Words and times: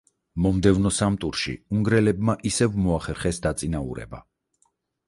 მომდევნო 0.45 0.91
სამ 0.99 1.17
ტურში 1.25 1.53
უნგრელებმა 1.81 2.37
ისევ 2.53 2.81
მოახერხეს 2.87 3.45
დაწინაურება. 3.49 4.27